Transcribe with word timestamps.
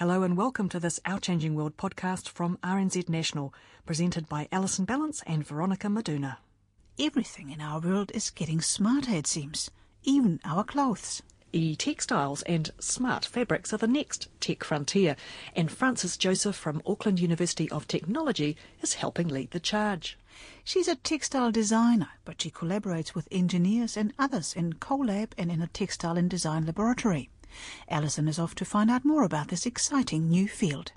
Hello 0.00 0.22
and 0.24 0.36
welcome 0.36 0.68
to 0.68 0.78
this 0.78 1.00
Our 1.06 1.18
Changing 1.18 1.54
World 1.54 1.78
podcast 1.78 2.28
from 2.28 2.58
RNZ 2.58 3.08
National, 3.08 3.54
presented 3.86 4.28
by 4.28 4.46
Alison 4.52 4.84
Ballance 4.84 5.22
and 5.26 5.42
Veronika 5.42 5.86
Meduna. 5.86 6.36
Everything 6.98 7.48
in 7.48 7.62
our 7.62 7.80
world 7.80 8.12
is 8.14 8.28
getting 8.28 8.60
smarter, 8.60 9.12
it 9.12 9.26
seems, 9.26 9.70
even 10.02 10.38
our 10.44 10.64
clothes. 10.64 11.22
E-textiles 11.54 12.42
and 12.42 12.72
smart 12.78 13.24
fabrics 13.24 13.72
are 13.72 13.78
the 13.78 13.86
next 13.86 14.28
tech 14.38 14.64
frontier, 14.64 15.16
and 15.54 15.72
Frances 15.72 16.18
Joseph 16.18 16.56
from 16.56 16.82
Auckland 16.84 17.18
University 17.18 17.70
of 17.70 17.88
Technology 17.88 18.54
is 18.82 18.92
helping 18.92 19.28
lead 19.28 19.52
the 19.52 19.60
charge. 19.60 20.18
She's 20.62 20.88
a 20.88 20.96
textile 20.96 21.50
designer, 21.50 22.10
but 22.26 22.42
she 22.42 22.50
collaborates 22.50 23.14
with 23.14 23.28
engineers 23.30 23.96
and 23.96 24.12
others 24.18 24.52
in 24.52 24.74
CoLab 24.74 25.32
and 25.38 25.50
in 25.50 25.62
a 25.62 25.68
textile 25.68 26.18
and 26.18 26.28
design 26.28 26.66
laboratory. 26.66 27.30
Alison 27.88 28.28
is 28.28 28.38
off 28.38 28.54
to 28.56 28.64
find 28.64 28.90
out 28.90 29.04
more 29.04 29.22
about 29.22 29.48
this 29.48 29.66
exciting 29.66 30.28
new 30.28 30.48
field. 30.48 30.92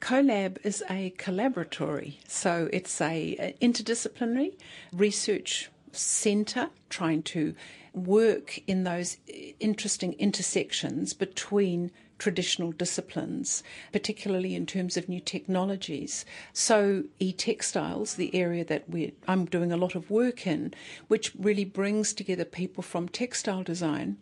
CoLab 0.00 0.56
is 0.64 0.82
a 0.88 1.10
collaboratory, 1.18 2.16
so 2.26 2.70
it's 2.72 3.00
a, 3.00 3.54
interdisciplinary 3.60 4.56
research 4.92 5.70
centre 5.92 6.70
trying 6.88 7.22
to 7.22 7.54
work 7.92 8.58
in 8.66 8.84
those 8.84 9.18
interesting 9.58 10.14
intersections 10.14 11.12
between 11.12 11.90
traditional 12.18 12.72
disciplines, 12.72 13.62
particularly 13.92 14.54
in 14.54 14.66
terms 14.66 14.96
of 14.96 15.08
new 15.08 15.20
technologies. 15.20 16.24
So, 16.52 17.04
e 17.18 17.32
textiles, 17.32 18.14
the 18.14 18.34
area 18.34 18.64
that 18.66 18.84
I'm 19.26 19.46
doing 19.46 19.72
a 19.72 19.76
lot 19.76 19.94
of 19.94 20.10
work 20.10 20.46
in, 20.46 20.72
which 21.08 21.34
really 21.34 21.64
brings 21.64 22.12
together 22.12 22.44
people 22.44 22.82
from 22.82 23.08
textile 23.08 23.62
design 23.62 24.18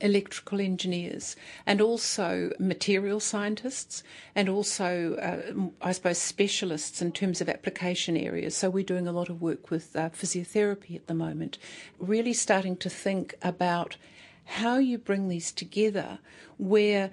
electrical 0.00 0.60
engineers 0.60 1.36
and 1.66 1.80
also 1.80 2.52
material 2.58 3.20
scientists 3.20 4.02
and 4.34 4.48
also, 4.48 5.14
uh, 5.16 5.68
I 5.80 5.92
suppose, 5.92 6.18
specialists 6.18 7.02
in 7.02 7.12
terms 7.12 7.40
of 7.40 7.48
application 7.48 8.16
areas. 8.16 8.56
So 8.56 8.70
we're 8.70 8.84
doing 8.84 9.06
a 9.06 9.12
lot 9.12 9.28
of 9.28 9.40
work 9.40 9.70
with 9.70 9.94
uh, 9.96 10.10
physiotherapy 10.10 10.96
at 10.96 11.06
the 11.06 11.14
moment, 11.14 11.58
really 11.98 12.32
starting 12.32 12.76
to 12.78 12.90
think 12.90 13.34
about 13.42 13.96
how 14.44 14.78
you 14.78 14.98
bring 14.98 15.28
these 15.28 15.52
together 15.52 16.18
where 16.58 17.10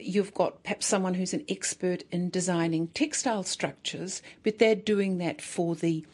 you've 0.00 0.34
got 0.34 0.62
perhaps 0.62 0.86
someone 0.86 1.14
who's 1.14 1.34
an 1.34 1.44
expert 1.48 2.04
in 2.10 2.30
designing 2.30 2.88
textile 2.88 3.42
structures, 3.42 4.22
but 4.42 4.58
they're 4.58 4.74
doing 4.74 5.18
that 5.18 5.40
for 5.40 5.74
the 5.74 6.04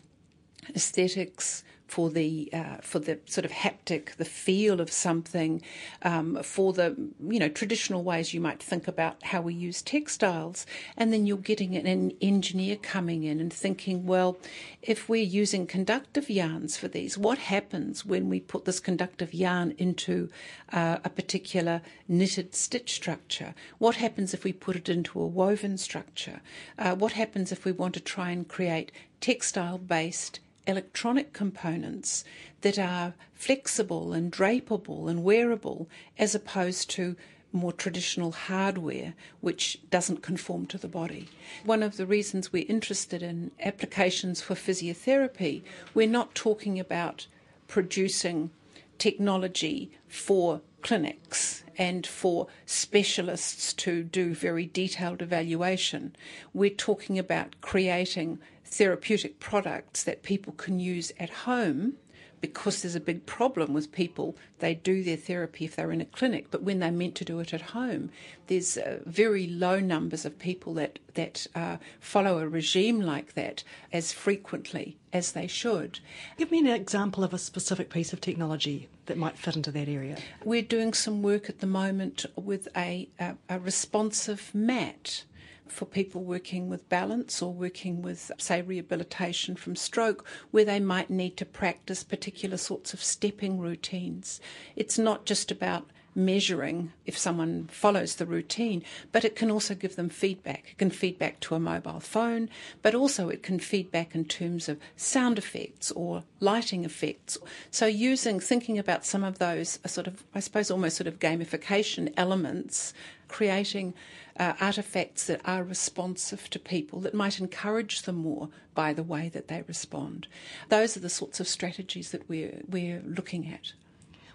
aesthetics, 0.75 1.65
for 1.91 2.09
the 2.09 2.49
uh, 2.53 2.77
for 2.83 3.01
the 3.01 3.19
sort 3.27 3.45
of 3.45 3.51
haptic, 3.51 4.15
the 4.15 4.25
feel 4.25 4.81
of 4.81 4.93
something, 4.93 5.61
um, 6.03 6.41
for 6.41 6.73
the 6.73 6.95
you 7.21 7.41
know 7.41 7.49
traditional 7.49 8.05
ways 8.05 8.33
you 8.33 8.41
might 8.41 8.63
think 8.63 8.87
about 8.87 9.21
how 9.25 9.41
we 9.41 9.53
use 9.53 9.83
textiles, 9.83 10.67
and 10.97 11.13
then 11.13 11.27
you're 11.27 11.37
getting 11.37 11.75
an 11.75 12.13
engineer 12.21 12.77
coming 12.77 13.25
in 13.25 13.41
and 13.41 13.53
thinking, 13.53 14.07
well, 14.07 14.39
if 14.83 15.09
we're 15.09 15.23
using 15.43 15.67
conductive 15.67 16.31
yarns 16.31 16.77
for 16.77 16.87
these, 16.87 17.19
what 17.19 17.39
happens 17.39 18.07
when 18.07 18.29
we 18.29 18.39
put 18.39 18.67
this 18.67 18.79
conductive 18.79 19.35
yarn 19.35 19.75
into 19.77 20.31
uh, 20.73 20.99
a 21.05 21.11
particular 21.11 21.83
knitted 22.07 22.55
stitch 22.55 22.93
structure? 22.95 23.53
What 23.79 23.97
happens 23.97 24.33
if 24.33 24.45
we 24.45 24.53
put 24.53 24.77
it 24.77 24.89
into 24.89 25.21
a 25.21 25.27
woven 25.27 25.77
structure? 25.77 26.41
Uh, 26.79 26.95
what 26.95 27.13
happens 27.13 27.51
if 27.51 27.65
we 27.65 27.73
want 27.73 27.95
to 27.95 28.01
try 28.01 28.31
and 28.31 28.47
create 28.47 28.93
textile 29.21 29.77
based 29.77 30.39
electronic 30.67 31.33
components 31.33 32.25
that 32.61 32.79
are 32.79 33.15
flexible 33.35 34.13
and 34.13 34.33
drapable 34.33 35.09
and 35.09 35.25
wearable 35.25 35.89
as 36.19 36.35
opposed 36.35 36.91
to 36.91 37.17
more 37.53 37.73
traditional 37.73 38.33
hardware 38.33 39.15
which 39.41 39.79
doesn't 39.91 40.23
conform 40.23 40.67
to 40.67 40.79
the 40.79 40.89
body. 40.89 41.29
One 41.65 41.83
of 41.83 41.97
the 41.97 42.07
reasons 42.07 42.53
we're 42.53 42.65
interested 42.69 43.23
in 43.23 43.51
applications 43.61 44.41
for 44.41 44.55
physiotherapy, 44.55 45.63
we're 45.95 46.07
not 46.07 46.35
talking 46.35 46.79
about 46.79 47.27
producing 47.67 48.51
technology 48.99 49.91
for 50.07 50.61
clinics 50.83 51.65
and 51.79 52.07
for 52.07 52.47
specialists 52.67 53.73
to 53.73 54.03
do 54.03 54.35
very 54.35 54.67
detailed 54.67 55.23
evaluation. 55.23 56.15
We're 56.53 56.71
talking 56.71 57.19
about 57.19 57.61
creating 57.61 58.39
therapeutic 58.65 59.41
products 59.41 60.05
that 60.05 60.23
people 60.23 60.53
can 60.53 60.79
use 60.79 61.13
at 61.19 61.31
home 61.31 61.95
because 62.41 62.83
there's 62.83 62.95
a 62.95 63.01
big 63.01 63.27
problem 63.27 63.73
with 63.73 63.93
people. 63.93 64.37
They 64.59 64.75
do 64.75 65.03
their 65.03 65.17
therapy 65.17 65.65
if 65.65 65.77
they're 65.77 65.93
in 65.93 66.01
a 66.01 66.07
clinic, 66.07 66.47
but 66.51 66.63
when 66.63 66.79
they're 66.79 66.91
meant 66.91 67.15
to 67.17 67.25
do 67.25 67.41
it 67.41 67.53
at 67.53 67.61
home, 67.61 68.11
there's 68.47 68.77
uh, 68.77 69.01
very 69.07 69.47
low 69.47 69.81
numbers 69.81 70.25
of 70.25 70.39
people 70.39 70.75
that 70.75 70.99
that 71.15 71.47
uh, 71.55 71.77
follow 71.99 72.39
a 72.39 72.49
regime 72.49 73.01
like 73.01 73.35
that 73.35 73.65
as 73.93 74.13
frequently 74.13 74.97
as 75.13 75.33
they 75.33 75.47
should. 75.47 75.99
Give 76.39 76.51
me 76.51 76.61
an 76.61 76.67
example 76.69 77.25
of 77.25 77.35
a 77.35 77.39
specific 77.39 77.91
piece 77.91 78.13
of 78.13 78.21
technology 78.21 78.89
that 79.07 79.19
might 79.19 79.37
fit 79.37 79.57
into 79.57 79.73
that 79.73 79.89
area. 79.89 80.17
We're 80.45 80.63
doing 80.63 80.93
some 80.93 81.23
work 81.23 81.49
at 81.49 81.59
the 81.59 81.67
moment 81.67 82.27
with 82.37 82.69
a, 82.77 83.09
a, 83.19 83.35
a 83.49 83.59
responsive 83.59 84.51
mat 84.55 85.25
for 85.71 85.85
people 85.85 86.23
working 86.23 86.69
with 86.69 86.89
balance 86.89 87.41
or 87.43 87.53
working 87.53 88.03
with, 88.03 88.31
say, 88.39 88.63
rehabilitation 88.63 89.57
from 89.57 89.77
stroke, 89.77 90.27
where 90.51 90.65
they 90.65 90.81
might 90.81 91.11
need 91.11 91.37
to 91.39 91.45
practice 91.45 92.03
particular 92.05 92.57
sorts 92.57 92.93
of 92.93 93.03
stepping 93.03 93.59
routines. 93.59 94.41
It's 94.77 94.99
not 94.99 95.25
just 95.27 95.51
about 95.51 95.89
measuring 96.15 96.93
if 97.07 97.17
someone 97.17 97.69
follows 97.71 98.17
the 98.17 98.27
routine, 98.27 98.83
but 99.13 99.25
it 99.25 99.37
can 99.37 99.51
also 99.51 99.75
give 99.75 99.97
them 99.97 100.09
feedback. 100.09 100.71
It 100.73 100.79
can 100.79 100.91
feed 100.91 101.19
back 101.19 101.41
to 101.41 101.55
a 101.55 101.61
mobile 101.61 102.01
phone, 102.01 102.49
but 102.83 102.95
also 102.95 103.29
it 103.29 103.43
can 103.43 103.59
feed 103.59 103.91
back 103.91 104.15
in 104.15 104.25
terms 104.25 104.69
of 104.69 104.79
sound 104.97 105.39
effects 105.39 105.91
or 105.93 106.25
lighting 106.41 106.85
effects. 106.85 107.39
So, 107.71 107.87
using, 107.87 108.41
thinking 108.41 108.79
about 108.79 109.05
some 109.05 109.25
of 109.25 109.39
those 109.39 109.79
uh, 109.85 109.89
sort 109.89 110.07
of, 110.07 110.25
I 110.35 110.41
suppose, 110.41 110.71
almost 110.71 110.97
sort 110.97 111.07
of 111.07 111.19
gamification 111.19 112.13
elements, 112.17 112.93
creating 113.31 113.95
uh, 114.39 114.55
artifacts 114.61 115.27
that 115.27 115.41
are 115.45 115.63
responsive 115.63 116.51
to 116.51 116.59
people 116.59 117.01
that 117.01 117.15
might 117.15 117.39
encourage 117.39 118.03
them 118.03 118.17
more 118.17 118.49
by 118.75 118.93
the 118.93 119.03
way 119.03 119.29
that 119.29 119.49
they 119.49 119.63
respond. 119.67 120.27
Those 120.69 120.97
are 120.97 121.01
the 121.01 121.09
sorts 121.09 121.41
of 121.41 121.49
strategies 121.49 122.11
that 122.11 122.29
we're 122.29 122.61
we're 122.69 123.03
looking 123.05 123.53
at. 123.53 123.73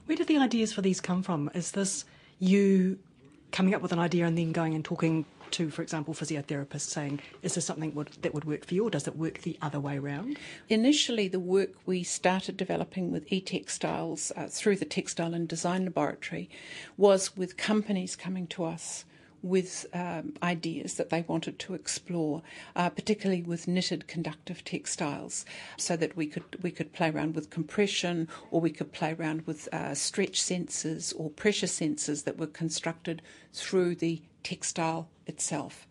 Where 0.05 0.15
did 0.15 0.27
the 0.27 0.37
ideas 0.37 0.73
for 0.73 0.81
these 0.81 1.01
come 1.01 1.23
from? 1.23 1.49
Is 1.53 1.71
this 1.71 2.05
you 2.39 2.99
coming 3.51 3.73
up 3.73 3.81
with 3.81 3.91
an 3.91 3.99
idea 3.99 4.25
and 4.25 4.37
then 4.37 4.51
going 4.51 4.75
and 4.75 4.83
talking 4.83 5.25
to, 5.51 5.69
for 5.69 5.81
example, 5.81 6.13
physiotherapists 6.13 6.89
saying, 6.89 7.19
is 7.41 7.55
this 7.55 7.65
something 7.65 7.93
would, 7.95 8.09
that 8.21 8.33
would 8.33 8.45
work 8.45 8.65
for 8.65 8.73
you 8.73 8.85
or 8.85 8.89
does 8.89 9.07
it 9.07 9.15
work 9.15 9.39
the 9.39 9.57
other 9.61 9.79
way 9.79 9.97
around? 9.97 10.37
Initially, 10.69 11.27
the 11.27 11.39
work 11.39 11.71
we 11.85 12.03
started 12.03 12.57
developing 12.57 13.11
with 13.11 13.31
e-textiles 13.31 14.31
uh, 14.35 14.47
through 14.47 14.77
the 14.77 14.85
Textile 14.85 15.33
and 15.33 15.47
Design 15.47 15.85
Laboratory 15.85 16.49
was 16.97 17.35
with 17.35 17.57
companies 17.57 18.15
coming 18.15 18.47
to 18.47 18.63
us 18.63 19.05
with 19.45 19.85
um, 19.93 20.33
ideas 20.41 20.95
that 20.95 21.11
they 21.11 21.23
wanted 21.27 21.59
to 21.59 21.75
explore, 21.75 22.41
uh, 22.75 22.89
particularly 22.89 23.43
with 23.43 23.67
knitted 23.67 24.07
conductive 24.07 24.63
textiles, 24.63 25.45
so 25.77 25.95
that 25.95 26.17
we 26.17 26.25
could 26.25 26.43
we 26.63 26.71
could 26.71 26.91
play 26.93 27.11
around 27.11 27.35
with 27.35 27.51
compression, 27.51 28.27
or 28.49 28.59
we 28.59 28.71
could 28.71 28.91
play 28.91 29.13
around 29.13 29.45
with 29.45 29.71
uh, 29.71 29.93
stretch 29.93 30.41
sensors 30.41 31.13
or 31.15 31.29
pressure 31.29 31.67
sensors 31.67 32.23
that 32.23 32.39
were 32.39 32.47
constructed 32.47 33.21
through 33.53 33.93
the 33.93 34.19
textile 34.45 35.09
itself. 35.27 35.87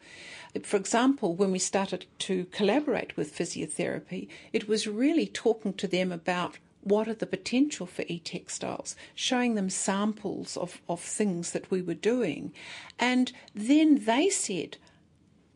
For 0.62 0.76
example, 0.76 1.34
when 1.34 1.50
we 1.50 1.58
started 1.58 2.06
to 2.20 2.46
collaborate 2.46 3.16
with 3.16 3.36
physiotherapy, 3.36 4.28
it 4.52 4.68
was 4.68 4.86
really 4.86 5.26
talking 5.26 5.74
to 5.74 5.88
them 5.88 6.12
about 6.12 6.58
what 6.80 7.08
are 7.08 7.14
the 7.14 7.26
potential 7.26 7.86
for 7.86 8.04
e-textiles, 8.08 8.94
showing 9.14 9.54
them 9.54 9.70
samples 9.70 10.56
of, 10.56 10.80
of 10.88 11.00
things 11.00 11.50
that 11.52 11.70
we 11.70 11.82
were 11.82 11.94
doing. 11.94 12.52
And 12.98 13.32
then 13.54 14.04
they 14.04 14.28
said, 14.30 14.76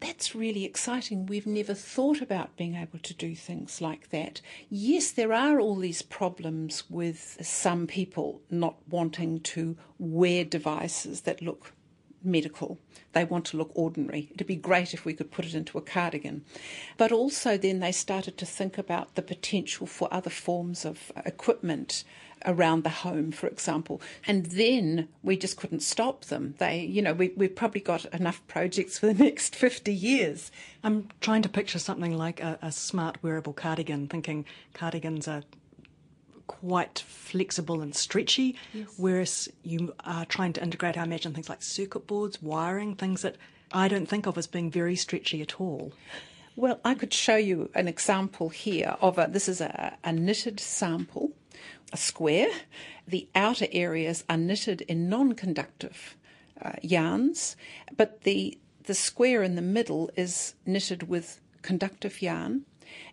that's 0.00 0.34
really 0.34 0.64
exciting. 0.64 1.26
We've 1.26 1.46
never 1.46 1.74
thought 1.74 2.20
about 2.20 2.56
being 2.56 2.76
able 2.76 2.98
to 3.00 3.14
do 3.14 3.34
things 3.34 3.80
like 3.80 4.10
that. 4.10 4.40
Yes, 4.70 5.10
there 5.10 5.32
are 5.32 5.60
all 5.60 5.76
these 5.76 6.02
problems 6.02 6.84
with 6.88 7.38
some 7.42 7.86
people 7.86 8.40
not 8.50 8.76
wanting 8.88 9.40
to 9.40 9.76
wear 9.98 10.44
devices 10.44 11.22
that 11.22 11.42
look 11.42 11.72
medical. 12.30 12.78
They 13.12 13.24
want 13.24 13.46
to 13.46 13.56
look 13.56 13.70
ordinary. 13.74 14.28
It'd 14.34 14.46
be 14.46 14.56
great 14.56 14.94
if 14.94 15.04
we 15.04 15.14
could 15.14 15.30
put 15.30 15.46
it 15.46 15.54
into 15.54 15.78
a 15.78 15.82
cardigan. 15.82 16.44
But 16.96 17.10
also, 17.10 17.56
then 17.56 17.80
they 17.80 17.92
started 17.92 18.36
to 18.38 18.46
think 18.46 18.78
about 18.78 19.14
the 19.14 19.22
potential 19.22 19.86
for 19.86 20.12
other 20.12 20.30
forms 20.30 20.84
of 20.84 21.10
uh, 21.16 21.22
equipment 21.24 22.04
around 22.46 22.84
the 22.84 22.90
home, 22.90 23.32
for 23.32 23.46
example. 23.46 24.00
And 24.26 24.46
then 24.46 25.08
we 25.22 25.36
just 25.36 25.56
couldn't 25.56 25.80
stop 25.80 26.26
them. 26.26 26.54
They, 26.58 26.80
you 26.80 27.02
know, 27.02 27.12
we, 27.12 27.32
we've 27.36 27.54
probably 27.54 27.80
got 27.80 28.04
enough 28.06 28.46
projects 28.46 28.98
for 28.98 29.06
the 29.06 29.14
next 29.24 29.56
50 29.56 29.92
years. 29.92 30.50
I'm 30.84 31.08
trying 31.20 31.42
to 31.42 31.48
picture 31.48 31.78
something 31.78 32.16
like 32.16 32.40
a, 32.40 32.58
a 32.62 32.72
smart 32.72 33.22
wearable 33.22 33.52
cardigan, 33.52 34.06
thinking 34.06 34.44
cardigans 34.74 35.26
are 35.26 35.42
quite 36.48 36.98
flexible 36.98 37.80
and 37.80 37.94
stretchy, 37.94 38.56
yes. 38.74 38.88
whereas 38.96 39.48
you 39.62 39.94
are 40.04 40.24
trying 40.24 40.52
to 40.54 40.62
integrate, 40.62 40.98
I 40.98 41.04
imagine, 41.04 41.32
things 41.32 41.48
like 41.48 41.62
circuit 41.62 42.08
boards, 42.08 42.42
wiring, 42.42 42.96
things 42.96 43.22
that 43.22 43.36
I 43.70 43.86
don't 43.86 44.08
think 44.08 44.26
of 44.26 44.36
as 44.36 44.48
being 44.48 44.70
very 44.70 44.96
stretchy 44.96 45.40
at 45.40 45.60
all. 45.60 45.92
Well, 46.56 46.80
I 46.84 46.94
could 46.94 47.14
show 47.14 47.36
you 47.36 47.70
an 47.76 47.86
example 47.86 48.48
here 48.48 48.96
of 49.00 49.16
a, 49.16 49.28
this 49.30 49.48
is 49.48 49.60
a, 49.60 49.96
a 50.02 50.12
knitted 50.12 50.58
sample, 50.58 51.30
a 51.92 51.96
square. 51.96 52.48
The 53.06 53.28
outer 53.34 53.68
areas 53.70 54.24
are 54.28 54.36
knitted 54.36 54.80
in 54.82 55.08
non 55.08 55.34
conductive 55.34 56.16
uh, 56.60 56.72
yarns, 56.82 57.56
but 57.96 58.22
the, 58.22 58.58
the 58.84 58.94
square 58.94 59.44
in 59.44 59.54
the 59.54 59.62
middle 59.62 60.10
is 60.16 60.54
knitted 60.66 61.08
with 61.08 61.40
conductive 61.62 62.20
yarn, 62.20 62.62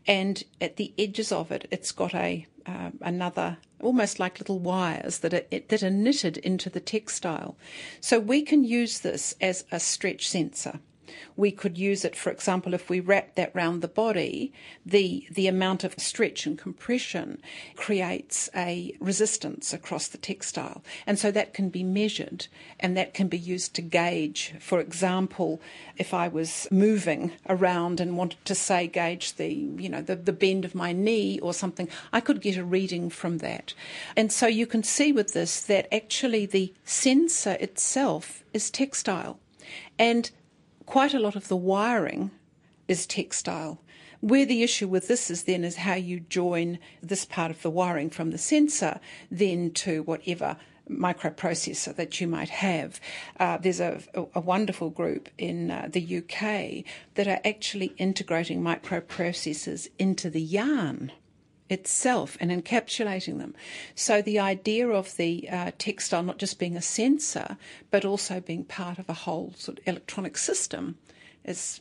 and 0.07 0.43
at 0.59 0.77
the 0.77 0.93
edges 0.97 1.31
of 1.31 1.51
it, 1.51 1.67
it's 1.69 1.91
got 1.91 2.15
a 2.15 2.47
uh, 2.65 2.91
another, 3.01 3.57
almost 3.81 4.19
like 4.19 4.39
little 4.39 4.59
wires 4.59 5.19
that 5.19 5.33
are, 5.33 5.43
that 5.67 5.83
are 5.83 5.89
knitted 5.89 6.37
into 6.37 6.69
the 6.69 6.79
textile. 6.79 7.55
So 8.01 8.19
we 8.19 8.41
can 8.41 8.63
use 8.63 8.99
this 8.99 9.35
as 9.39 9.65
a 9.71 9.79
stretch 9.79 10.27
sensor. 10.27 10.79
We 11.35 11.51
could 11.51 11.77
use 11.77 12.05
it, 12.05 12.15
for 12.15 12.31
example, 12.31 12.73
if 12.73 12.89
we 12.89 12.99
wrap 12.99 13.35
that 13.35 13.55
round 13.55 13.81
the 13.81 13.87
body, 13.87 14.53
the, 14.85 15.25
the 15.31 15.47
amount 15.47 15.83
of 15.83 15.95
stretch 15.97 16.45
and 16.45 16.57
compression 16.57 17.41
creates 17.75 18.49
a 18.55 18.95
resistance 18.99 19.73
across 19.73 20.07
the 20.07 20.17
textile. 20.17 20.83
And 21.05 21.19
so 21.19 21.31
that 21.31 21.53
can 21.53 21.69
be 21.69 21.83
measured 21.83 22.47
and 22.79 22.95
that 22.97 23.13
can 23.13 23.27
be 23.27 23.37
used 23.37 23.73
to 23.75 23.81
gauge, 23.81 24.53
for 24.59 24.79
example, 24.79 25.61
if 25.97 26.13
I 26.13 26.27
was 26.27 26.67
moving 26.71 27.31
around 27.47 27.99
and 27.99 28.17
wanted 28.17 28.43
to 28.45 28.55
say 28.55 28.87
gauge 28.87 29.35
the, 29.35 29.53
you 29.53 29.89
know, 29.89 30.01
the, 30.01 30.15
the 30.15 30.33
bend 30.33 30.65
of 30.65 30.75
my 30.75 30.91
knee 30.91 31.39
or 31.39 31.53
something, 31.53 31.89
I 32.11 32.19
could 32.19 32.41
get 32.41 32.57
a 32.57 32.63
reading 32.63 33.09
from 33.09 33.39
that. 33.39 33.73
And 34.15 34.31
so 34.31 34.47
you 34.47 34.67
can 34.67 34.83
see 34.83 35.11
with 35.11 35.33
this 35.33 35.61
that 35.61 35.93
actually 35.93 36.45
the 36.45 36.73
sensor 36.83 37.57
itself 37.59 38.43
is 38.53 38.69
textile. 38.69 39.39
And 39.97 40.31
quite 40.85 41.13
a 41.13 41.19
lot 41.19 41.35
of 41.35 41.47
the 41.47 41.55
wiring 41.55 42.31
is 42.87 43.05
textile. 43.05 43.79
Where 44.21 44.45
the 44.45 44.63
issue 44.63 44.87
with 44.87 45.07
this 45.07 45.29
is 45.29 45.43
then 45.43 45.63
is 45.63 45.77
how 45.77 45.95
you 45.95 46.19
join 46.19 46.79
this 47.01 47.25
part 47.25 47.51
of 47.51 47.61
the 47.61 47.69
wiring 47.69 48.09
from 48.09 48.31
the 48.31 48.37
sensor 48.37 48.99
then 49.29 49.71
to 49.71 50.03
whatever 50.03 50.57
microprocessor 50.89 51.95
that 51.95 52.21
you 52.21 52.27
might 52.27 52.49
have. 52.49 52.99
Uh, 53.39 53.57
there's 53.57 53.79
a, 53.79 54.01
a, 54.33 54.39
wonderful 54.39 54.89
group 54.89 55.29
in 55.37 55.71
uh, 55.71 55.89
the 55.91 56.17
UK 56.17 56.83
that 57.15 57.27
are 57.27 57.39
actually 57.43 57.93
integrating 57.97 58.61
microprocessors 58.61 59.87
into 59.97 60.29
the 60.29 60.41
yarn 60.41 61.11
itself 61.69 62.37
and 62.39 62.51
encapsulating 62.51 63.39
them. 63.39 63.55
So 63.95 64.21
the 64.21 64.39
idea 64.39 64.87
of 64.87 65.15
the 65.17 65.49
uh, 65.49 65.71
textile 65.77 66.23
not 66.23 66.37
just 66.37 66.59
being 66.59 66.77
a 66.77 66.81
sensor, 66.81 67.57
but 67.91 68.05
also 68.05 68.39
being 68.39 68.65
part 68.65 68.99
of 68.99 69.09
a 69.09 69.13
whole 69.13 69.53
sort 69.57 69.79
of 69.79 69.87
electronic 69.87 70.37
system 70.37 70.97
is 71.43 71.79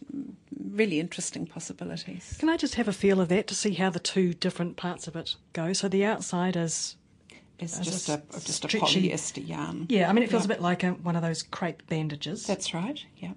really 0.59 1.01
interesting 1.01 1.47
possibilities. 1.47 2.37
Can 2.39 2.49
I 2.49 2.57
just 2.57 2.75
have 2.75 2.89
a 2.89 2.93
feel 2.93 3.21
of 3.21 3.29
that 3.29 3.47
to 3.49 3.55
see 3.55 3.75
how 3.75 3.91
the 3.91 3.99
two 3.99 4.35
different 4.35 4.77
parts 4.77 5.07
of 5.07 5.17
it 5.17 5.37
go? 5.53 5.73
So 5.73 5.89
the 5.89 6.05
outside 6.05 6.57
is 6.57 6.97
is 7.61 7.79
just 7.79 8.09
a, 8.09 8.21
a 8.35 8.41
just 8.41 8.65
a 8.65 8.69
polyester 8.69 9.47
yarn. 9.47 9.87
Yeah, 9.89 10.09
I 10.09 10.13
mean 10.13 10.25
it 10.25 10.31
feels 10.31 10.43
yeah. 10.43 10.53
a 10.53 10.57
bit 10.57 10.63
like 10.63 10.83
a, 10.83 10.91
one 10.91 11.17
of 11.17 11.23
those 11.23 11.43
crepe 11.43 11.87
bandages. 11.89 12.47
That's 12.47 12.75
right. 12.75 13.03
Yeah. 13.17 13.33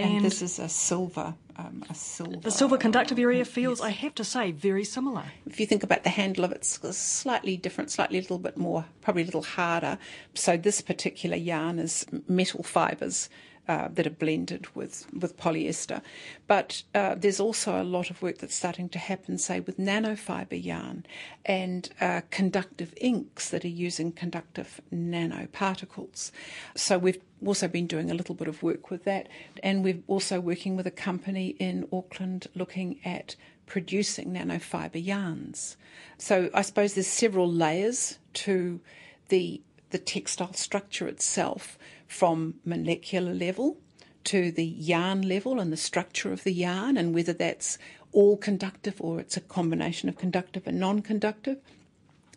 And, 0.00 0.16
and 0.16 0.24
this 0.24 0.42
is 0.42 0.58
a 0.58 0.68
silver, 0.68 1.34
um, 1.56 1.84
a 1.90 1.94
silver. 1.94 2.36
The 2.36 2.50
silver 2.50 2.78
conductive 2.78 3.18
area 3.18 3.44
feels, 3.44 3.80
yes. 3.80 3.86
I 3.86 3.90
have 3.90 4.14
to 4.16 4.24
say, 4.24 4.52
very 4.52 4.84
similar. 4.84 5.24
If 5.46 5.60
you 5.60 5.66
think 5.66 5.82
about 5.82 6.02
the 6.04 6.10
handle 6.10 6.44
of 6.44 6.52
it, 6.52 6.58
it's 6.82 6.96
slightly 6.98 7.56
different, 7.56 7.90
slightly 7.90 8.18
a 8.18 8.20
little 8.22 8.38
bit 8.38 8.56
more, 8.56 8.86
probably 9.00 9.22
a 9.22 9.26
little 9.26 9.42
harder. 9.42 9.98
So 10.34 10.56
this 10.56 10.80
particular 10.80 11.36
yarn 11.36 11.78
is 11.78 12.06
metal 12.28 12.62
fibres 12.62 13.28
uh, 13.68 13.88
that 13.92 14.06
are 14.06 14.10
blended 14.10 14.74
with, 14.74 15.06
with 15.12 15.36
polyester. 15.36 16.02
But 16.48 16.82
uh, 16.92 17.14
there's 17.14 17.38
also 17.38 17.80
a 17.80 17.84
lot 17.84 18.10
of 18.10 18.20
work 18.20 18.38
that's 18.38 18.54
starting 18.54 18.88
to 18.88 18.98
happen, 18.98 19.38
say, 19.38 19.60
with 19.60 19.78
nanofiber 19.78 20.62
yarn 20.62 21.06
and 21.44 21.88
uh, 22.00 22.22
conductive 22.30 22.92
inks 22.96 23.50
that 23.50 23.64
are 23.64 23.68
using 23.68 24.10
conductive 24.10 24.80
nanoparticles. 24.92 26.32
So 26.74 26.98
we've 26.98 27.20
also 27.44 27.68
been 27.68 27.86
doing 27.86 28.10
a 28.10 28.14
little 28.14 28.34
bit 28.34 28.48
of 28.48 28.62
work 28.62 28.90
with 28.90 29.04
that. 29.04 29.28
And 29.62 29.82
we're 29.82 30.02
also 30.06 30.40
working 30.40 30.76
with 30.76 30.86
a 30.86 30.90
company 30.90 31.48
in 31.58 31.88
Auckland 31.92 32.46
looking 32.54 33.00
at 33.04 33.36
producing 33.66 34.32
nanofiber 34.32 35.04
yarns. 35.04 35.76
So 36.18 36.50
I 36.52 36.62
suppose 36.62 36.94
there's 36.94 37.06
several 37.06 37.50
layers 37.50 38.18
to 38.34 38.80
the 39.28 39.60
the 39.90 39.98
textile 39.98 40.52
structure 40.52 41.08
itself 41.08 41.76
from 42.06 42.54
molecular 42.64 43.34
level 43.34 43.76
to 44.24 44.50
the 44.52 44.64
yarn 44.64 45.22
level 45.22 45.58
and 45.58 45.72
the 45.72 45.76
structure 45.76 46.32
of 46.32 46.44
the 46.44 46.52
yarn, 46.52 46.96
and 46.96 47.14
whether 47.14 47.32
that's 47.32 47.78
all 48.12 48.36
conductive 48.36 49.00
or 49.00 49.20
it's 49.20 49.36
a 49.36 49.40
combination 49.40 50.08
of 50.08 50.16
conductive 50.16 50.66
and 50.66 50.78
non 50.78 51.00
conductive. 51.00 51.58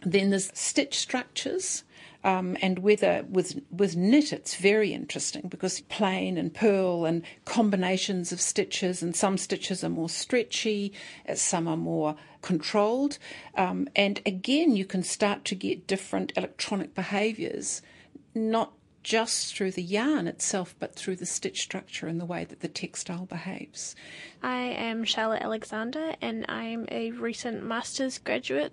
Then 0.02 0.30
there's 0.30 0.52
stitch 0.54 0.98
structures. 0.98 1.84
Um, 2.24 2.58
and 2.62 2.80
whether 2.80 3.26
with 3.30 3.62
with 3.70 3.96
knit 3.96 4.32
it's 4.32 4.56
very 4.56 4.94
interesting 4.94 5.50
because 5.50 5.82
plain 5.82 6.38
and 6.38 6.54
purl 6.54 7.06
and 7.06 7.24
combinations 7.46 8.32
of 8.32 8.40
stitches 8.40 9.04
and 9.04 9.16
some 9.16 9.38
stitches 9.38 9.84
are 9.84 9.90
more 9.90 10.10
stretchy, 10.10 10.94
uh, 11.28 11.36
some 11.36 11.68
are 11.68 11.78
more 11.78 12.16
controlled, 12.42 13.18
um, 13.56 13.88
and 13.96 14.22
again 14.26 14.76
you 14.76 14.86
can 14.86 15.04
start 15.04 15.44
to 15.46 15.56
get 15.56 15.88
different 15.88 16.32
electronic 16.38 16.96
behaviours, 16.96 17.82
not 18.34 18.74
just 19.04 19.56
through 19.56 19.72
the 19.72 19.84
yarn 19.84 20.28
itself, 20.28 20.76
but 20.80 20.96
through 20.96 21.18
the 21.18 21.26
stitch 21.26 21.62
structure 21.62 22.08
and 22.08 22.20
the 22.20 22.26
way 22.26 22.46
that 22.46 22.62
the 22.62 22.68
textile 22.68 23.26
behaves. 23.26 23.96
I 24.42 24.58
am 24.58 25.04
Charlotte 25.04 25.42
Alexander, 25.42 26.16
and 26.22 26.46
I'm 26.48 26.86
a 26.90 27.12
recent 27.12 27.64
master's 27.64 28.18
graduate. 28.18 28.72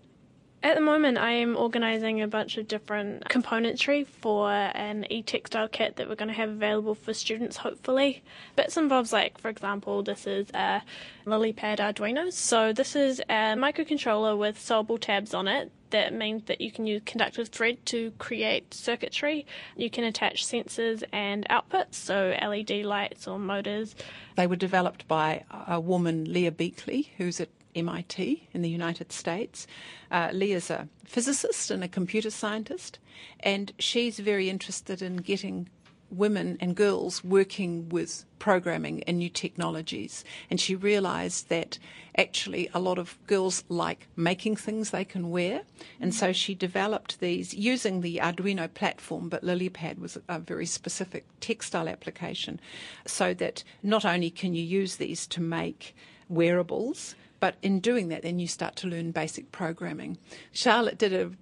At 0.62 0.74
the 0.74 0.82
moment, 0.82 1.16
I 1.16 1.32
am 1.32 1.56
organising 1.56 2.20
a 2.20 2.28
bunch 2.28 2.58
of 2.58 2.68
different 2.68 3.24
componentry 3.24 4.06
for 4.06 4.50
an 4.50 5.06
e-textile 5.10 5.68
kit 5.68 5.96
that 5.96 6.06
we're 6.06 6.16
going 6.16 6.28
to 6.28 6.34
have 6.34 6.50
available 6.50 6.94
for 6.94 7.14
students, 7.14 7.56
hopefully. 7.56 8.22
Bits 8.56 8.76
and 8.76 8.86
bobs, 8.88 9.10
like 9.10 9.38
for 9.38 9.48
example, 9.48 10.02
this 10.02 10.26
is 10.26 10.50
a 10.52 10.82
lily 11.24 11.54
LilyPad 11.54 11.78
Arduino. 11.78 12.30
So 12.30 12.74
this 12.74 12.94
is 12.94 13.20
a 13.20 13.56
microcontroller 13.56 14.36
with 14.36 14.58
sewable 14.58 15.00
tabs 15.00 15.32
on 15.32 15.48
it 15.48 15.72
that 15.90 16.12
means 16.12 16.44
that 16.44 16.60
you 16.60 16.70
can 16.70 16.86
use 16.86 17.02
conductive 17.04 17.48
thread 17.48 17.84
to 17.86 18.12
create 18.18 18.74
circuitry. 18.74 19.46
You 19.76 19.90
can 19.90 20.04
attach 20.04 20.46
sensors 20.46 21.02
and 21.12 21.46
outputs, 21.48 21.94
so 21.94 22.36
LED 22.40 22.84
lights 22.84 23.26
or 23.26 23.38
motors. 23.38 23.94
They 24.36 24.46
were 24.46 24.56
developed 24.56 25.08
by 25.08 25.44
a 25.50 25.80
woman, 25.80 26.32
Leah 26.32 26.52
Buechley, 26.52 27.08
who's 27.16 27.40
at 27.40 27.48
MIT 27.74 28.48
in 28.52 28.62
the 28.62 28.70
United 28.70 29.12
States. 29.12 29.66
Uh, 30.10 30.30
is 30.32 30.70
a 30.70 30.88
physicist 31.04 31.70
and 31.70 31.84
a 31.84 31.88
computer 31.88 32.30
scientist, 32.30 32.98
and 33.40 33.72
she's 33.78 34.18
very 34.18 34.50
interested 34.50 35.02
in 35.02 35.18
getting 35.18 35.68
women 36.10 36.56
and 36.60 36.74
girls 36.74 37.22
working 37.22 37.88
with 37.88 38.24
programming 38.38 39.02
and 39.04 39.18
new 39.18 39.28
technologies. 39.28 40.24
And 40.50 40.60
she 40.60 40.74
realised 40.74 41.48
that 41.48 41.78
actually 42.16 42.68
a 42.74 42.80
lot 42.80 42.98
of 42.98 43.18
girls 43.26 43.64
like 43.68 44.08
making 44.16 44.56
things 44.56 44.90
they 44.90 45.04
can 45.04 45.30
wear. 45.30 45.62
And 46.00 46.14
so 46.14 46.32
she 46.32 46.54
developed 46.54 47.20
these 47.20 47.54
using 47.54 48.00
the 48.00 48.16
Arduino 48.16 48.72
platform, 48.72 49.28
but 49.28 49.44
LilyPad 49.44 49.98
was 49.98 50.18
a 50.28 50.38
very 50.38 50.66
specific 50.66 51.26
textile 51.40 51.88
application 51.88 52.60
so 53.06 53.32
that 53.34 53.62
not 53.82 54.04
only 54.04 54.30
can 54.30 54.54
you 54.54 54.64
use 54.64 54.96
these 54.96 55.26
to 55.28 55.40
make 55.40 55.94
wearables, 56.28 57.14
but 57.40 57.56
in 57.62 57.80
doing 57.80 58.08
that, 58.08 58.22
then 58.22 58.38
you 58.38 58.46
start 58.46 58.76
to 58.76 58.86
learn 58.86 59.10
basic 59.10 59.50
programming. 59.50 60.18
Charlotte 60.52 60.98
did 60.98 61.12
a 61.12 61.32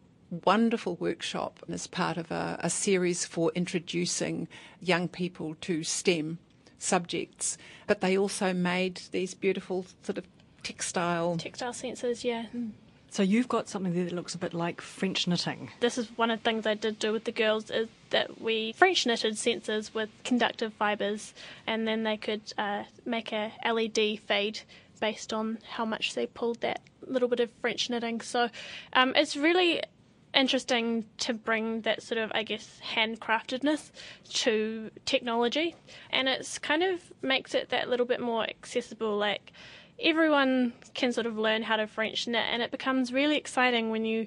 wonderful 0.44 0.96
workshop 0.96 1.60
as 1.68 1.86
part 1.86 2.16
of 2.16 2.30
a, 2.30 2.58
a 2.60 2.70
series 2.70 3.24
for 3.24 3.50
introducing 3.54 4.48
young 4.80 5.08
people 5.08 5.56
to 5.62 5.82
STEM 5.82 6.38
subjects. 6.78 7.58
But 7.86 8.00
they 8.00 8.16
also 8.16 8.52
made 8.52 9.02
these 9.10 9.34
beautiful 9.34 9.86
sort 10.02 10.18
of 10.18 10.26
textile. 10.62 11.36
Textile 11.36 11.72
sensors, 11.72 12.24
yeah. 12.24 12.46
So 13.10 13.22
you've 13.22 13.48
got 13.48 13.68
something 13.68 13.94
there 13.94 14.04
that 14.04 14.12
looks 14.12 14.34
a 14.34 14.38
bit 14.38 14.52
like 14.52 14.80
French 14.80 15.26
knitting. 15.26 15.70
This 15.80 15.96
is 15.96 16.08
one 16.16 16.30
of 16.30 16.40
the 16.40 16.44
things 16.44 16.66
I 16.66 16.74
did 16.74 16.98
do 16.98 17.12
with 17.12 17.24
the 17.24 17.32
girls 17.32 17.70
is 17.70 17.88
that 18.10 18.40
we 18.40 18.72
French 18.72 19.06
knitted 19.06 19.34
sensors 19.34 19.94
with 19.94 20.10
conductive 20.24 20.74
fibres, 20.74 21.32
and 21.66 21.88
then 21.88 22.02
they 22.02 22.18
could 22.18 22.52
uh, 22.58 22.84
make 23.06 23.32
a 23.32 23.52
LED 23.64 24.20
fade 24.20 24.60
based 25.00 25.32
on 25.32 25.58
how 25.70 25.84
much 25.84 26.14
they 26.14 26.26
pulled 26.26 26.60
that 26.60 26.80
little 27.06 27.28
bit 27.28 27.40
of 27.40 27.50
French 27.60 27.88
knitting. 27.90 28.20
So 28.20 28.48
um, 28.92 29.12
it's 29.16 29.36
really 29.36 29.82
interesting 30.34 31.06
to 31.18 31.32
bring 31.32 31.82
that 31.82 32.02
sort 32.02 32.18
of, 32.18 32.30
I 32.34 32.42
guess, 32.42 32.80
handcraftedness 32.94 33.90
to 34.34 34.90
technology, 35.04 35.74
and 36.10 36.28
it's 36.28 36.58
kind 36.58 36.82
of 36.82 37.00
makes 37.22 37.54
it 37.54 37.70
that 37.70 37.88
little 37.88 38.06
bit 38.06 38.20
more 38.20 38.44
accessible. 38.44 39.16
Like 39.16 39.52
everyone 40.00 40.74
can 40.94 41.12
sort 41.12 41.26
of 41.26 41.38
learn 41.38 41.62
how 41.62 41.76
to 41.76 41.86
French 41.86 42.26
knit, 42.26 42.44
and 42.50 42.62
it 42.62 42.70
becomes 42.70 43.12
really 43.12 43.36
exciting 43.36 43.90
when 43.90 44.04
you 44.04 44.26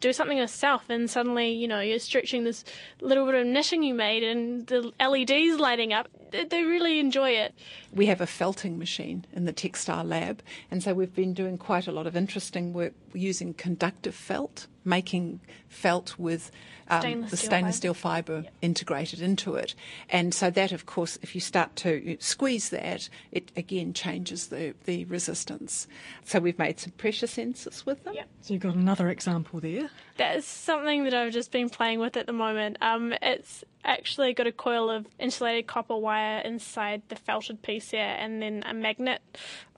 do 0.00 0.12
something 0.12 0.38
yourself 0.38 0.88
and 0.88 1.08
suddenly 1.10 1.50
you 1.50 1.68
know 1.68 1.80
you're 1.80 1.98
stretching 1.98 2.44
this 2.44 2.64
little 3.00 3.26
bit 3.26 3.34
of 3.34 3.46
knitting 3.46 3.82
you 3.82 3.94
made 3.94 4.22
and 4.22 4.66
the 4.66 4.92
LEDs 5.00 5.58
lighting 5.58 5.92
up. 5.92 6.08
They 6.30 6.64
really 6.64 6.98
enjoy 6.98 7.30
it. 7.30 7.54
We 7.92 8.06
have 8.06 8.20
a 8.20 8.26
felting 8.26 8.78
machine 8.78 9.24
in 9.32 9.44
the 9.44 9.52
textile 9.52 10.04
lab 10.04 10.42
and 10.70 10.82
so 10.82 10.94
we've 10.94 11.14
been 11.14 11.34
doing 11.34 11.58
quite 11.58 11.86
a 11.86 11.92
lot 11.92 12.06
of 12.06 12.16
interesting 12.16 12.72
work 12.72 12.94
using 13.12 13.54
conductive 13.54 14.14
felt 14.14 14.66
making 14.86 15.40
felt 15.68 16.18
with 16.18 16.50
um, 16.88 17.00
Stainless 17.00 17.30
the 17.32 17.36
stainless 17.36 17.60
fibre. 17.60 17.72
steel 17.72 17.94
fibre 17.94 18.44
integrated 18.62 19.20
into 19.20 19.56
it. 19.56 19.74
And 20.08 20.32
so 20.32 20.50
that, 20.50 20.70
of 20.70 20.86
course, 20.86 21.18
if 21.20 21.34
you 21.34 21.40
start 21.40 21.74
to 21.76 22.16
squeeze 22.20 22.68
that, 22.68 23.08
it 23.32 23.50
again 23.56 23.92
changes 23.92 24.46
the, 24.46 24.74
the 24.84 25.04
resistance. 25.06 25.88
So 26.24 26.38
we've 26.38 26.58
made 26.58 26.78
some 26.78 26.92
pressure 26.92 27.26
sensors 27.26 27.84
with 27.84 28.04
them. 28.04 28.14
Yep. 28.14 28.28
So 28.42 28.54
you've 28.54 28.62
got 28.62 28.76
another 28.76 29.08
example 29.08 29.58
there. 29.58 29.90
That 30.18 30.36
is 30.36 30.44
something 30.44 31.04
that 31.04 31.14
I've 31.14 31.32
just 31.32 31.50
been 31.50 31.68
playing 31.68 31.98
with 31.98 32.16
at 32.16 32.26
the 32.26 32.32
moment. 32.32 32.78
Um, 32.80 33.12
it's 33.20 33.64
actually 33.84 34.32
got 34.32 34.46
a 34.46 34.52
coil 34.52 34.88
of 34.88 35.06
insulated 35.18 35.66
copper 35.66 35.96
wire 35.96 36.38
inside 36.38 37.02
the 37.08 37.16
felted 37.16 37.62
piece 37.62 37.90
here, 37.90 38.16
and 38.18 38.40
then 38.40 38.62
a 38.64 38.72
magnet 38.72 39.22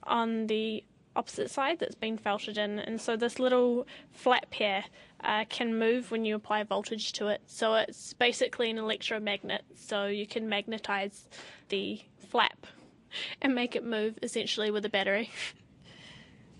on 0.03 0.47
the 0.47 0.83
opposite 1.15 1.49
side 1.49 1.79
that's 1.79 1.95
been 1.95 2.17
felted 2.17 2.57
in. 2.57 2.79
And 2.79 2.99
so 3.01 3.15
this 3.15 3.39
little 3.39 3.87
flap 4.11 4.53
here 4.53 4.85
uh, 5.23 5.45
can 5.49 5.77
move 5.77 6.11
when 6.11 6.25
you 6.25 6.35
apply 6.35 6.63
voltage 6.63 7.13
to 7.13 7.27
it. 7.27 7.41
So 7.45 7.73
it's 7.75 8.13
basically 8.13 8.69
an 8.69 8.77
electromagnet. 8.77 9.63
So 9.75 10.05
you 10.05 10.27
can 10.27 10.47
magnetize 10.47 11.27
the 11.69 12.01
flap 12.29 12.67
and 13.41 13.55
make 13.55 13.75
it 13.75 13.83
move 13.83 14.17
essentially 14.21 14.71
with 14.71 14.85
a 14.85 14.89
battery. 14.89 15.31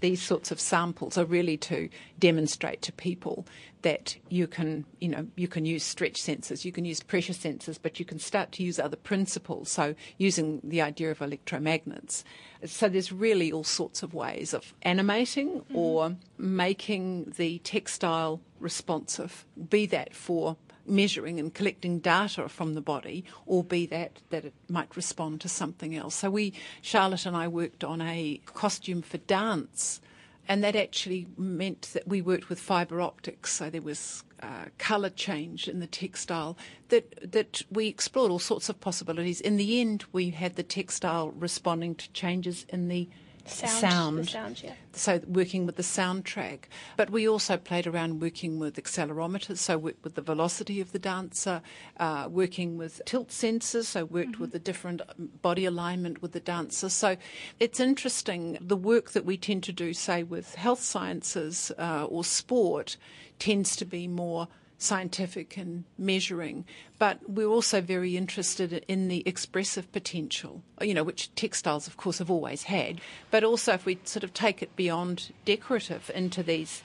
these 0.02 0.22
sorts 0.22 0.52
of 0.52 0.60
samples 0.60 1.18
are 1.18 1.26
really 1.26 1.58
to 1.58 1.90
demonstrate 2.18 2.82
to 2.82 2.92
people 2.92 3.46
that 3.82 4.18
you 4.30 4.48
can, 4.48 4.86
you 5.00 5.08
know, 5.08 5.28
you 5.36 5.48
can 5.48 5.66
use 5.66 5.84
stretch 5.84 6.22
sensors, 6.22 6.66
you 6.66 6.72
can 6.72 6.86
use 6.86 7.02
pressure 7.02 7.34
sensors, 7.34 7.80
but 7.82 8.00
you 8.00 8.06
can 8.06 8.20
start 8.20 8.52
to 8.54 8.64
use 8.64 8.80
other 8.80 8.98
principles. 8.98 9.70
So 9.70 9.96
using 10.18 10.60
the 10.64 10.82
idea 10.82 11.12
of 11.12 11.20
electromagnets. 11.20 12.24
So 12.66 12.90
there's 12.90 13.12
really 13.12 13.52
all 13.52 13.64
sorts 13.64 14.04
of 14.04 14.14
ways 14.14 14.54
of 14.54 14.74
animating 14.82 15.62
mm-hmm. 15.62 15.76
or 15.76 16.16
making 16.38 17.34
the 17.38 17.60
textile 17.60 18.42
responsive, 18.60 19.46
be 19.70 19.86
that 19.88 20.14
for 20.14 20.58
measuring 20.86 21.40
and 21.40 21.54
collecting 21.54 22.00
data 22.00 22.50
from 22.50 22.74
the 22.74 22.82
body, 22.82 23.24
or 23.46 23.64
be 23.64 23.86
that 23.86 24.22
that 24.32 24.44
it 24.44 24.54
might 24.68 24.96
respond 24.96 25.40
to 25.42 25.48
something 25.48 25.96
else. 25.96 26.16
So 26.16 26.30
we, 26.30 26.54
Charlotte 26.82 27.26
and 27.26 27.38
I, 27.38 27.48
worked 27.48 27.84
on 27.84 28.02
a 28.02 28.42
costume 28.46 29.02
for 29.02 29.20
dance, 29.20 30.02
and 30.50 30.64
that 30.64 30.76
actually 30.76 31.28
meant 31.38 31.92
that 31.94 32.08
we 32.08 32.24
worked 32.24 32.50
with 32.50 32.60
fibre 32.60 33.00
optics. 33.00 33.54
So 33.54 33.70
there 33.70 33.84
was 33.84 34.24
uh, 34.42 34.66
colour 34.80 35.12
change 35.12 35.68
in 35.68 35.80
the 35.80 35.88
textile 35.88 36.58
that 36.90 37.32
that 37.32 37.62
we 37.70 37.88
explored 37.88 38.32
all 38.32 38.40
sorts 38.40 38.68
of 38.68 38.82
possibilities. 38.82 39.40
In 39.40 39.58
the 39.58 39.80
end, 39.80 40.06
we 40.12 40.32
had 40.32 40.56
the 40.56 40.64
textile 40.64 41.30
responding 41.30 41.94
to 41.96 42.12
changes 42.14 42.66
in 42.70 42.88
the 42.88 43.08
Sound. 43.46 44.20
The 44.20 44.24
sound, 44.26 44.64
yeah. 44.64 44.74
so 44.94 45.22
working 45.28 45.66
with 45.66 45.76
the 45.76 45.84
soundtrack. 45.84 46.66
But 46.98 47.10
we 47.10 47.28
also 47.28 47.58
played 47.58 47.88
around 47.88 48.22
working 48.22 48.60
with 48.60 48.76
accelerometers, 48.76 49.58
so 49.58 49.78
worked 49.78 50.04
with 50.04 50.16
the 50.16 50.22
velocity 50.22 50.80
of 50.82 50.92
the 50.92 51.00
dancer, 51.00 51.62
uh, 51.98 52.28
working 52.30 52.78
with 52.78 53.02
tilt 53.06 53.30
sensors, 53.30 53.86
so 53.86 54.06
worked 54.06 54.40
with 54.40 54.52
the 54.52 54.60
different 54.60 55.02
body 55.42 55.66
alignment 55.66 56.22
with 56.22 56.34
the 56.34 56.40
dancer. 56.40 56.90
So 56.90 57.18
it's 57.60 57.80
interesting. 57.80 58.58
The 58.62 58.78
work 58.78 59.12
that 59.12 59.26
we 59.26 59.38
tend 59.38 59.64
to 59.64 59.74
do, 59.74 59.94
say, 59.94 60.24
with 60.24 60.56
health 60.56 60.82
sciences 60.82 61.72
uh, 61.78 62.06
or 62.06 62.24
sport, 62.24 62.98
tends 63.40 63.76
to 63.78 63.86
be 63.86 64.08
more 64.08 64.48
scientific 64.80 65.58
and 65.58 65.84
measuring, 65.98 66.66
but 66.98 67.20
we're 67.30 67.46
also 67.46 67.82
very 67.82 68.16
interested 68.18 68.84
in 68.88 69.10
the 69.10 69.22
expressive 69.28 69.92
potential, 69.92 70.64
you 70.82 70.94
know, 70.94 71.04
which 71.04 71.34
textiles, 71.36 71.86
of 71.86 71.98
course, 71.98 72.18
have 72.18 72.32
always 72.32 72.64
had, 72.64 73.00
but 73.30 73.44
also 73.44 73.74
if 73.74 73.86
we 73.86 74.00
sort 74.06 74.24
of 74.24 74.34
take 74.34 74.64
it 74.64 74.76
beyond 74.76 75.32
decorative 75.46 76.10
into 76.16 76.42
these 76.42 76.82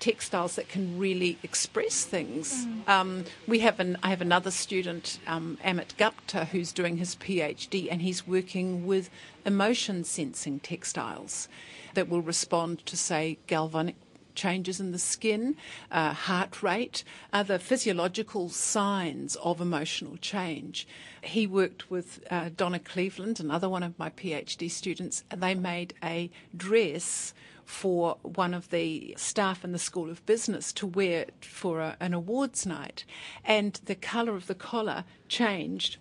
textiles 0.00 0.56
that 0.56 0.68
can 0.68 0.98
really 0.98 1.38
express 1.42 2.04
things. 2.04 2.66
Um, 2.86 3.24
we 3.46 3.60
have 3.60 3.80
an, 3.80 3.98
I 4.02 4.08
have 4.08 4.22
another 4.22 4.50
student, 4.50 5.18
um, 5.26 5.58
Amit 5.62 5.96
Gupta, 5.98 6.46
who's 6.46 6.72
doing 6.72 6.96
his 6.96 7.16
PhD, 7.16 7.88
and 7.90 8.00
he's 8.00 8.26
working 8.26 8.86
with 8.86 9.10
emotion 9.44 10.04
sensing 10.04 10.58
textiles 10.60 11.48
that 11.94 12.08
will 12.08 12.22
respond 12.22 12.84
to, 12.86 12.96
say, 12.96 13.38
galvanic 13.46 13.96
changes 14.34 14.80
in 14.80 14.92
the 14.92 14.98
skin, 14.98 15.56
uh, 15.90 16.12
heart 16.12 16.62
rate, 16.62 17.04
other 17.32 17.58
physiological 17.58 18.48
signs 18.48 19.36
of 19.36 19.60
emotional 19.60 20.16
change. 20.18 20.86
He 21.22 21.46
worked 21.46 21.90
with 21.90 22.24
uh, 22.30 22.50
Donna 22.56 22.78
Cleveland, 22.78 23.40
another 23.40 23.68
one 23.68 23.82
of 23.82 23.98
my 23.98 24.10
PhD 24.10 24.70
students, 24.70 25.24
and 25.30 25.42
they 25.42 25.54
made 25.54 25.94
a 26.02 26.30
dress 26.56 27.34
for 27.64 28.16
one 28.22 28.52
of 28.52 28.70
the 28.70 29.14
staff 29.16 29.64
in 29.64 29.72
the 29.72 29.78
School 29.78 30.10
of 30.10 30.26
Business 30.26 30.72
to 30.72 30.86
wear 30.86 31.26
for 31.40 31.80
a, 31.80 31.96
an 32.00 32.12
awards 32.12 32.66
night. 32.66 33.04
And 33.44 33.80
the 33.84 33.94
colour 33.94 34.34
of 34.34 34.48
the 34.48 34.56
collar 34.56 35.04
changed 35.28 35.98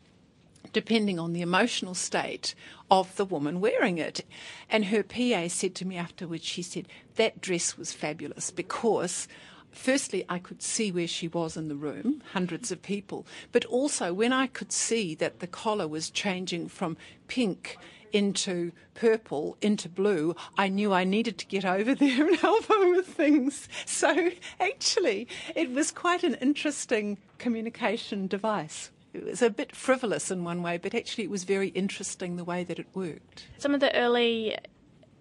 depending 0.73 1.19
on 1.19 1.33
the 1.33 1.41
emotional 1.41 1.93
state 1.93 2.53
of 2.91 3.15
the 3.15 3.25
woman 3.25 3.61
wearing 3.61 3.97
it. 3.97 4.25
And 4.69 4.85
her 4.85 5.03
PA 5.03 5.47
said 5.47 5.75
to 5.75 5.85
me 5.85 5.97
afterwards, 5.97 6.45
she 6.45 6.61
said, 6.61 6.87
that 7.15 7.41
dress 7.41 7.77
was 7.77 7.93
fabulous 7.93 8.51
because. 8.51 9.27
Firstly, 9.71 10.25
I 10.27 10.39
could 10.39 10.63
see 10.63 10.91
where 10.91 11.07
she 11.07 11.27
was 11.27 11.55
in 11.55 11.67
the 11.67 11.75
room, 11.75 12.23
hundreds 12.33 12.71
of 12.71 12.81
people, 12.81 13.27
but 13.51 13.65
also 13.65 14.11
when 14.15 14.33
I 14.33 14.47
could 14.47 14.71
see 14.71 15.13
that 15.15 15.41
the 15.41 15.47
collar 15.47 15.87
was 15.87 16.09
changing 16.09 16.69
from 16.69 16.97
pink 17.27 17.77
into 18.11 18.71
purple, 18.95 19.57
into 19.61 19.87
blue, 19.87 20.35
I 20.57 20.67
knew 20.67 20.91
I 20.91 21.03
needed 21.03 21.37
to 21.37 21.45
get 21.45 21.65
over 21.65 21.95
there 21.95 22.27
and 22.27 22.37
help 22.37 22.65
her 22.65 22.95
with 22.95 23.07
things. 23.07 23.67
So 23.85 24.31
actually, 24.59 25.27
it 25.55 25.71
was 25.71 25.91
quite 25.91 26.23
an 26.23 26.35
interesting 26.35 27.17
communication 27.37 28.27
device. 28.27 28.89
It 29.13 29.25
was 29.25 29.41
a 29.41 29.49
bit 29.49 29.75
frivolous 29.75 30.29
in 30.29 30.43
one 30.43 30.61
way, 30.61 30.77
but 30.77 30.93
actually 30.93 31.23
it 31.23 31.29
was 31.29 31.43
very 31.43 31.69
interesting 31.69 32.35
the 32.35 32.43
way 32.43 32.63
that 32.63 32.79
it 32.79 32.87
worked. 32.93 33.47
Some 33.57 33.73
of 33.73 33.79
the 33.79 33.95
early 33.95 34.55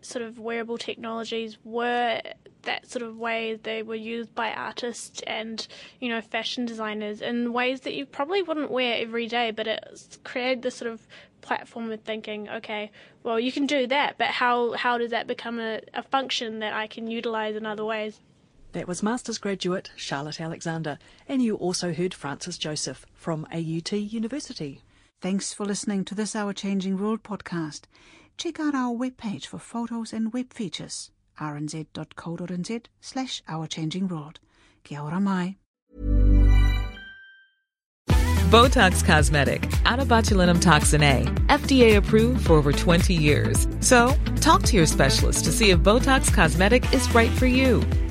sort 0.02 0.24
of 0.24 0.38
wearable 0.38 0.78
technologies 0.78 1.58
were 1.64 2.20
that 2.62 2.90
sort 2.90 3.02
of 3.02 3.16
way 3.16 3.58
they 3.62 3.82
were 3.82 3.94
used 3.94 4.34
by 4.34 4.52
artists 4.52 5.22
and 5.26 5.66
you 6.00 6.08
know 6.08 6.20
fashion 6.20 6.66
designers 6.66 7.20
in 7.20 7.52
ways 7.52 7.80
that 7.80 7.94
you 7.94 8.04
probably 8.04 8.42
wouldn't 8.42 8.70
wear 8.70 8.96
every 9.00 9.26
day 9.26 9.50
but 9.50 9.66
it 9.66 10.18
created 10.24 10.62
this 10.62 10.74
sort 10.76 10.90
of 10.90 11.06
platform 11.40 11.90
of 11.90 12.00
thinking 12.02 12.48
okay 12.48 12.90
well 13.22 13.38
you 13.40 13.50
can 13.50 13.66
do 13.66 13.86
that 13.86 14.18
but 14.18 14.28
how 14.28 14.72
how 14.72 14.98
does 14.98 15.10
that 15.10 15.26
become 15.26 15.58
a, 15.58 15.80
a 15.94 16.02
function 16.02 16.58
that 16.58 16.72
i 16.72 16.86
can 16.86 17.06
utilize 17.08 17.56
in 17.56 17.64
other 17.64 17.84
ways 17.84 18.20
That 18.78 18.86
was 18.86 19.02
Masters 19.02 19.38
graduate 19.38 19.90
Charlotte 19.96 20.40
Alexander, 20.40 21.00
and 21.28 21.42
you 21.42 21.56
also 21.56 21.92
heard 21.92 22.14
Frances 22.14 22.56
Joseph 22.56 23.06
from 23.12 23.44
AUT 23.52 23.90
University. 23.90 24.82
Thanks 25.20 25.52
for 25.52 25.66
listening 25.66 26.04
to 26.04 26.14
this 26.14 26.36
Our 26.36 26.52
Changing 26.52 26.96
World 26.96 27.24
podcast. 27.24 27.86
Check 28.36 28.60
out 28.60 28.76
our 28.76 28.94
webpage 28.94 29.46
for 29.46 29.58
photos 29.58 30.12
and 30.12 30.32
web 30.32 30.52
features, 30.52 31.10
rnz.co.nz 31.40 32.84
slash 33.00 33.42
Our 33.48 33.66
Changing 33.66 34.06
World. 34.06 34.38
Kia 34.84 35.00
ora 35.00 35.18
mai. 35.18 35.56
Botox 38.48 39.04
Cosmetic, 39.04 39.62
onabotulinumtoxinA, 39.86 41.26
FDA 41.48 41.96
approved 41.96 42.46
for 42.46 42.52
over 42.52 42.72
20 42.72 43.12
years. 43.12 43.66
So, 43.80 44.14
talk 44.40 44.62
to 44.62 44.76
your 44.76 44.86
specialist 44.86 45.44
to 45.46 45.50
see 45.52 45.70
if 45.70 45.80
Botox 45.80 46.32
Cosmetic 46.32 46.94
is 46.94 47.12
right 47.12 47.32
for 47.32 47.46
you. 47.46 47.82